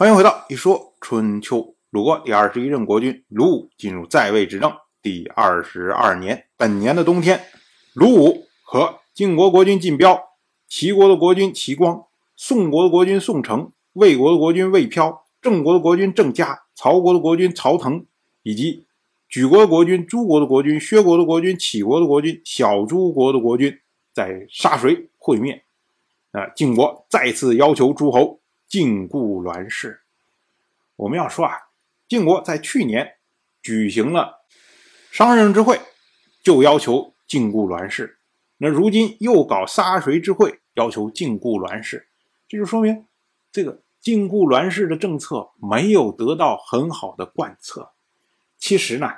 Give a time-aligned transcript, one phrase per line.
[0.00, 1.74] 欢迎回到一说春秋。
[1.90, 7.38] 鲁国第二十一任国君鲁武进入在位执政第二十二年，本年的冬天，
[7.92, 10.18] 鲁武和晋国国君晋彪、
[10.66, 18.06] 齐国的国君齐光、宋国的国君宋城、魏国的国君魏飘、郑国的国君郑嘉、曹国的国君曹腾，
[18.42, 18.86] 以及
[19.30, 23.78] 莒国的国君、诸国的国君、薛国的国君、杞国的国君、小诸国的国君，
[24.14, 25.64] 在沙水会面。
[26.32, 28.39] 啊，晋国再次要求诸侯。
[28.70, 30.00] 禁锢栾氏，
[30.94, 31.56] 我们要说啊，
[32.08, 33.16] 晋国在去年
[33.60, 34.44] 举行了
[35.10, 35.80] 商人之会，
[36.44, 38.20] 就要求禁锢栾氏。
[38.58, 42.06] 那如今又搞杀谁之会，要求禁锢栾氏，
[42.46, 43.08] 这就说明
[43.50, 47.90] 这个禁锢栾氏的政策没有得到很好的贯彻。
[48.56, 49.10] 其实呢，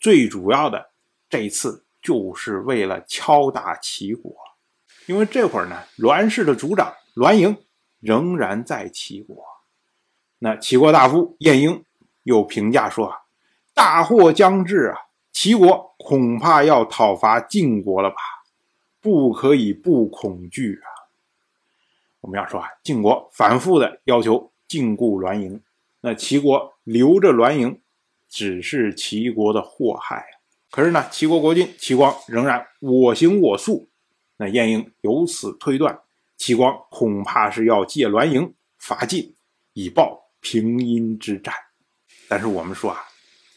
[0.00, 0.90] 最主要的
[1.30, 4.34] 这一次就是为了敲打齐国，
[5.06, 7.56] 因为这会儿呢，栾氏的族长栾盈。
[8.00, 9.44] 仍然在齐国，
[10.38, 11.84] 那齐国大夫晏婴
[12.22, 13.16] 又评价说：“啊，
[13.74, 14.98] 大祸将至啊！
[15.32, 18.16] 齐国恐怕要讨伐晋国了吧？
[19.00, 20.86] 不可以不恐惧啊！”
[22.20, 25.62] 我们要说啊，晋国反复的要求禁锢栾盈，
[26.00, 27.80] 那齐国留着栾盈，
[28.28, 30.24] 只是齐国的祸害。
[30.70, 33.88] 可是呢，齐国国君齐光仍然我行我素，
[34.36, 36.00] 那晏婴由此推断。
[36.38, 39.36] 齐光恐怕是要借栾盈伐晋，
[39.74, 41.52] 以报平阴之战。
[42.28, 43.02] 但是我们说啊，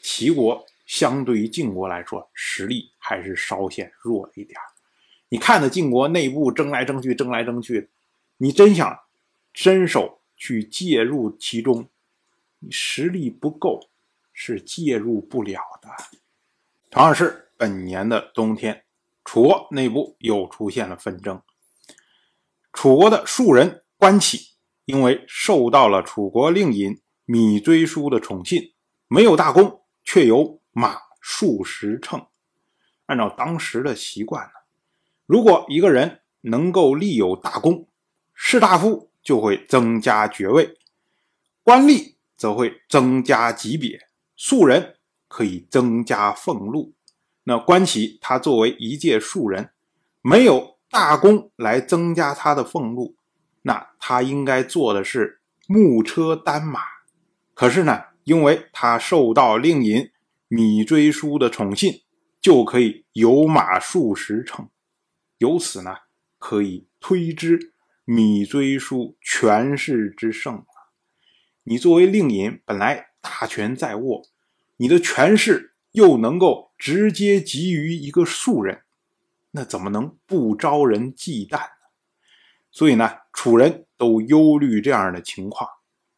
[0.02, 4.60] 齐国相对于晋国来说，实力还是稍显弱一点
[5.30, 7.90] 你看着晋国内部争来争去，争来争去，
[8.38, 9.00] 你真想
[9.54, 11.88] 伸手去介入其中，
[12.60, 13.90] 你实力不够，
[14.34, 15.90] 是介入不了的。
[16.90, 18.84] 同样是本年的冬天，
[19.24, 21.42] 楚国内部又出现了纷争。
[22.74, 24.56] 楚国的庶人关启，
[24.86, 28.74] 因为受到了楚国令尹米追叔的宠信，
[29.08, 32.26] 没有大功，却有马数十乘。
[33.08, 34.52] 按照当时的习惯呢，
[35.26, 37.88] 如果一个人能够立有大功，
[38.34, 40.78] 士大夫就会增加爵位，
[41.62, 44.96] 官吏则会增加级别，庶人
[45.28, 46.94] 可以增加俸禄。
[47.44, 49.72] 那关启他作为一介庶人，
[50.22, 50.78] 没有。
[50.92, 53.16] 大功来增加他的俸禄，
[53.62, 56.82] 那他应该做的是木车担马。
[57.54, 60.12] 可是呢，因为他受到令尹
[60.50, 62.02] 米追叔的宠信，
[62.42, 64.68] 就可以有马数十乘。
[65.38, 65.96] 由此呢，
[66.38, 67.74] 可以推知
[68.04, 70.66] 米追叔权势之盛
[71.64, 74.24] 你作为令尹，本来大权在握，
[74.78, 78.82] 你的权势又能够直接给予一个庶人。
[79.52, 81.66] 那怎么能不招人忌惮呢？
[82.72, 85.70] 所以呢，楚人都忧虑这样的情况。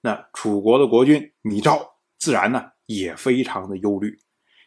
[0.01, 4.19] 那楚国的国君米昭自然呢也非常的忧虑。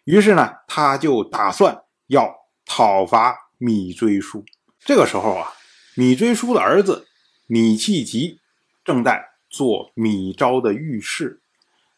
[0.05, 2.35] 于是呢，他就打算要
[2.65, 4.45] 讨伐芈追叔。
[4.81, 5.53] 这个时候啊，
[5.95, 7.07] 芈追叔的儿子
[7.49, 8.41] 芈弃疾
[8.85, 11.41] 正在做米昭的御士。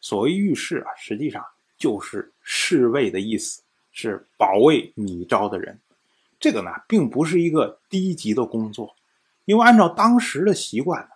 [0.01, 1.43] 所谓御士啊，实际上
[1.77, 5.81] 就是侍卫的意思，是保卫米昭的人。
[6.39, 8.95] 这个呢，并不是一个低级的工作，
[9.45, 11.09] 因为按照当时的习惯呢，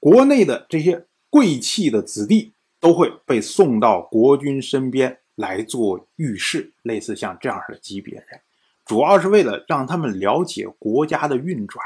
[0.00, 8.40] 国内的这些贵戚的子弟都会被送到国君身边来做御史，类似像这样的级别人，
[8.86, 11.84] 主要是为了让他们了解国家的运转，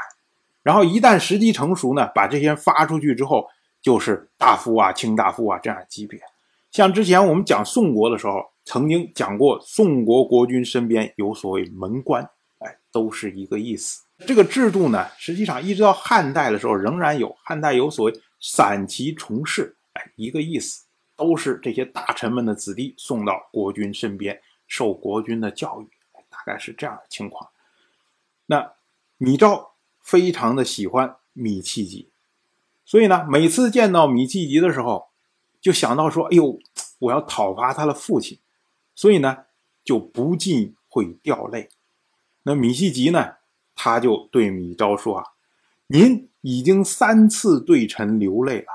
[0.61, 3.49] 然后一旦时机成熟呢，把这些人发出去之后，
[3.81, 6.21] 就是大夫啊、卿大夫啊这样级别。
[6.71, 12.29] 像之前我们讲宋国的时候，曾经讲过，宋国国君身边有所谓门官。
[12.93, 14.03] 都是一个意思。
[14.25, 17.35] 这个制度呢，实际上一直到汉代的时候仍然有。
[17.43, 20.85] 汉代有所谓散骑从事，哎，一个意思，
[21.17, 25.87] 都是这些大臣们的子弟送到国君身边受国君的教育，
[26.29, 27.49] 大概是这样的情况。
[28.45, 28.71] 那
[29.17, 32.09] 米昭非常的喜欢米契吉，
[32.85, 35.09] 所以呢，每次见到米契吉的时候，
[35.59, 36.59] 就想到说：“哎呦，
[36.99, 38.39] 我要讨伐他的父亲。”
[38.95, 39.45] 所以呢，
[39.83, 41.69] 就不禁会掉泪。
[42.43, 43.35] 那芈奚疾呢？
[43.75, 45.23] 他就对米昭说：“啊，
[45.87, 48.67] 您已经三次对臣流泪了，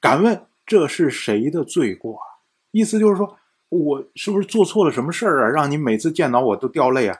[0.00, 2.24] 敢问这是谁的罪过啊？
[2.72, 3.38] 意思就是说
[3.68, 5.48] 我是不是做错了什么事儿啊？
[5.50, 7.18] 让你每次见到我都掉泪啊？”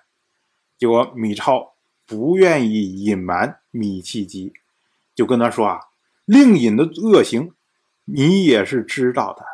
[0.77, 1.75] 结果米超
[2.05, 4.53] 不愿意隐瞒芈奚疾，
[5.15, 5.81] 就跟他说：“啊，
[6.25, 7.53] 令尹的恶行，
[8.07, 9.45] 你也是知道的。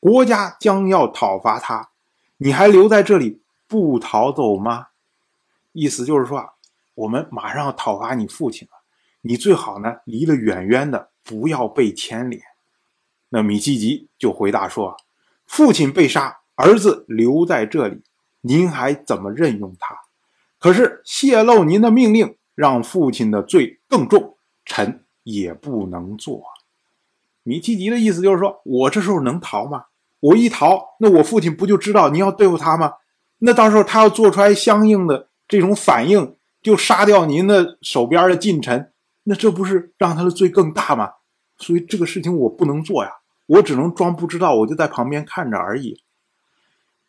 [0.00, 1.90] 国家将要讨伐他，
[2.38, 4.86] 你还留在这里不逃走吗？”
[5.74, 6.46] 意思就是说啊，
[6.94, 8.74] 我们马上要讨伐你父亲了，
[9.22, 12.40] 你最好呢离得远远的，不要被牵连。
[13.28, 14.96] 那米契吉就回答说
[15.46, 18.02] ：“父亲被杀，儿子留在这里，
[18.42, 19.96] 您还怎么任用他？
[20.60, 26.44] 可是泄露您的命令，让父亲的罪更重，臣也不能做。”
[27.42, 29.86] 米契吉的意思就是说：“我这时候能逃吗？
[30.20, 32.94] 我一逃，那我父亲不就知道您要对付他吗？
[33.38, 35.28] 那到时候他要做出来相应的
[35.60, 38.92] 这种反应，就杀掉您的手边的近臣，
[39.24, 41.12] 那这不是让他的罪更大吗？
[41.58, 43.10] 所以这个事情我不能做呀。”
[43.46, 46.02] 我只能装不知道，我就在旁边看着而已。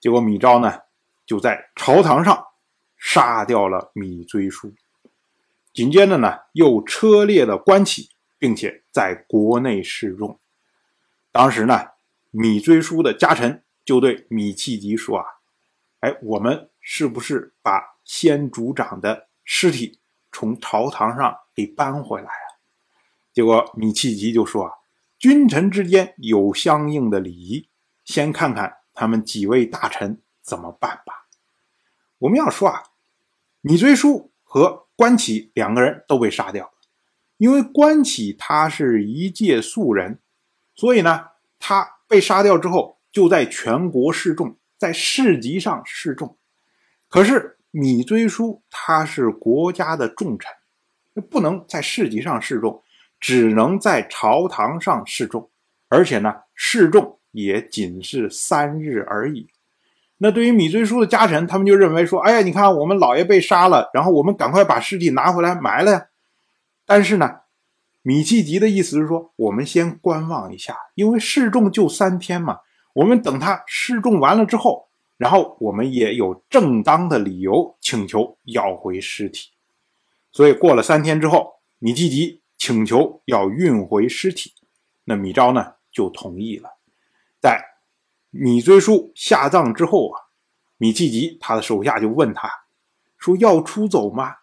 [0.02, 0.80] 结果米昭呢，
[1.26, 2.48] 就在朝堂上
[2.98, 4.74] 杀掉了米追叔，
[5.74, 10.38] 紧接着呢，又车裂了关起，并且在国内示众。
[11.32, 11.92] 当时呢，
[12.32, 15.26] 米追叔的家臣就对米契吉说：“啊，
[16.02, 20.00] 哎，我们是不是把先主长的尸体
[20.32, 22.46] 从朝堂上给搬回来啊？”
[23.34, 24.72] 结果米契吉就说：“啊。”
[25.18, 27.70] 君臣之间有相应的礼仪，
[28.04, 31.28] 先看看他们几位大臣怎么办吧。
[32.20, 32.84] 我们要说啊，
[33.62, 36.74] 米追叔和关启两个人都被杀掉了，
[37.38, 40.20] 因为关启他是一介素人，
[40.76, 41.30] 所以呢，
[41.60, 46.38] 他被杀掉之后就在全国示众，在市集上示众。
[47.08, 50.50] 可是米追叔他是国家的重臣，
[51.30, 52.82] 不能在市集上示众。
[53.18, 55.50] 只能在朝堂上示众，
[55.88, 59.48] 而且呢，示众也仅是三日而已。
[60.18, 66.06] 那对于米追叔的家臣，他们就认为说：“哎呀，你看我们老爷被杀了，然后我们赶快把尸体拿回来埋了呀。”
[66.86, 67.40] 但是呢，
[68.04, 72.60] 米契吉的意思是说：“我们先观望一下，因为示众就三天嘛，
[72.94, 74.85] 我们等他示众完了之后，
[75.18, 79.52] 然后我们也有正当的理由请求要回尸体。”
[80.32, 82.42] 所以过了三天之后，米契吉。
[82.58, 84.54] 请求要运回尸体，
[85.04, 86.80] 那米昭呢就同意了。
[87.40, 87.62] 在
[88.32, 90.20] 米追叔下葬之后啊，
[90.78, 92.50] 米契吉他的手下就问他，
[93.20, 94.38] 说要出走吗？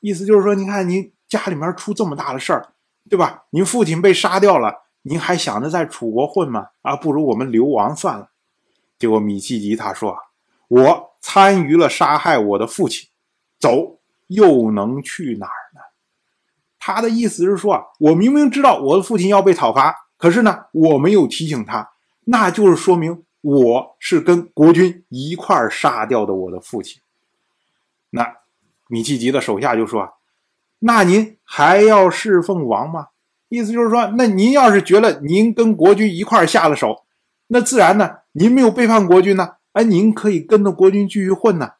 [0.00, 2.74] 意思就是说，你看您家里面出这么大的事儿，
[3.08, 3.44] 对吧？
[3.50, 6.70] 您父亲被杀掉了，您还想着在楚国混吗？
[6.80, 8.31] 啊，不如我们流亡算了。
[9.02, 10.16] 结果米契吉他说，
[10.68, 13.08] 我参与了杀害我的父亲，
[13.58, 15.80] 走又能去哪儿呢？
[16.78, 21.90] 他的意思是说啊，我明明知道我的父亲要被讨伐，可是呢，我没有提醒他，
[22.26, 27.02] 那就是说明我是跟国军一块儿杀掉的我的父亲。
[28.10, 28.36] 那
[28.86, 30.08] 米契吉的手下就说
[30.78, 33.08] ：“那您还要侍奉王吗？”
[33.50, 37.04] 意思就是说，那您要是觉得您跟国军一块儿下了手，
[37.48, 41.74] 那自然呢，您没有背叛国军呢，哎，您可以跟着国军继续混呢。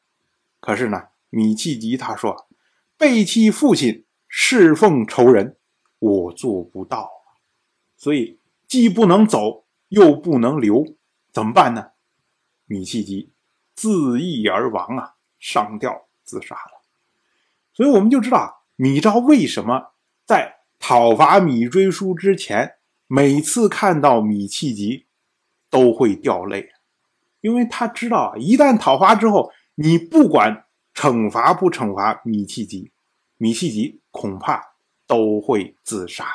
[0.60, 2.48] 可是呢，米契吉他说，
[2.96, 4.04] 背弃父亲。
[4.34, 5.58] 侍奉仇人，
[5.98, 7.10] 我做不到，
[7.98, 10.96] 所以既不能走，又不能留，
[11.30, 11.90] 怎么办呢？
[12.64, 13.34] 米契吉
[13.74, 16.80] 自缢而亡啊，上吊自杀了。
[17.74, 19.92] 所以我们就知道米昭为什么
[20.24, 22.76] 在讨伐米追叔之前，
[23.06, 25.04] 每次看到米契吉
[25.72, 26.68] 都会掉泪，
[27.40, 32.92] 因为他知道一旦讨伐之后，你不管惩罚不惩罚米契吉，
[33.38, 33.98] 米契吉。
[34.14, 34.74] 恐怕
[35.06, 36.26] 都会自杀。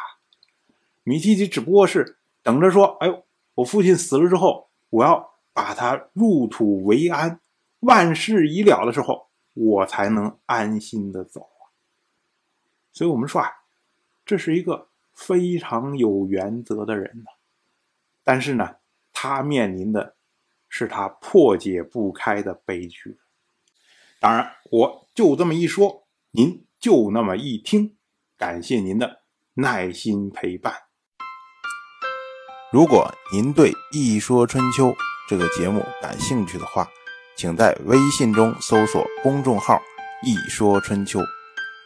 [1.04, 3.24] 米契吉只不过是等着说：“哎呦，
[3.54, 7.40] 我父亲死了之后，我要把他入土为安，
[7.82, 11.48] 万事已了的时候，我才能安心的走。”
[12.92, 13.48] 所以，我们说啊，
[14.26, 17.26] 这是一个非常有原则的人呢。
[18.24, 18.78] 但是呢，
[19.20, 20.16] 他面临的
[20.70, 23.18] 是他破解不开的悲剧。
[24.20, 26.64] 当然，我就这么一说，您。
[26.80, 27.98] 就那么一听，
[28.38, 29.24] 感谢您的
[29.56, 30.72] 耐心陪伴。
[32.72, 34.90] 如果您对《一说春秋》
[35.28, 36.88] 这个节目感兴趣的话，
[37.36, 39.82] 请在微信中搜索公众号
[40.24, 41.20] “一说春秋”，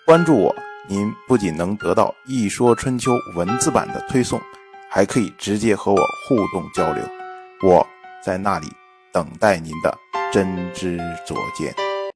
[0.05, 0.53] 关注我。
[0.89, 4.41] 您不仅能得到《一说春秋》文字版的推送，
[4.89, 7.20] 还可以直接和我互动交流。
[7.63, 7.87] 我
[8.23, 8.67] 在那里
[9.11, 9.95] 等待您的
[10.31, 11.90] 真知灼见。